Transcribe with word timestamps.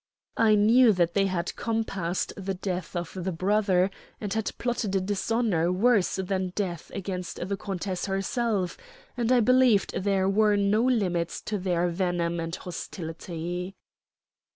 I 0.37 0.55
knew 0.55 0.93
that 0.93 1.13
they 1.13 1.27
had 1.27 1.55
compassed 1.55 2.33
the 2.35 2.55
death 2.55 2.95
of 2.95 3.11
the 3.15 3.31
brother 3.31 3.91
and 4.19 4.33
had 4.33 4.49
plotted 4.57 4.95
a 4.95 4.99
dishonor 4.99 5.71
worse 5.71 6.15
than 6.15 6.53
death 6.55 6.89
against 6.95 7.35
the 7.47 7.55
countess 7.55 8.07
herself, 8.07 8.79
and 9.15 9.31
I 9.31 9.41
believed 9.41 9.93
there 9.93 10.27
were 10.27 10.55
no 10.57 10.81
limits 10.81 11.39
to 11.41 11.59
their 11.59 11.87
venom 11.87 12.39
and 12.39 12.55
hostility." 12.55 13.75